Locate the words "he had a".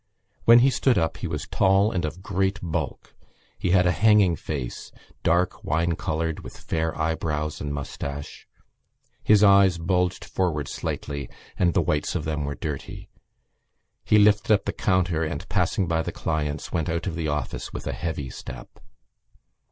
3.59-3.91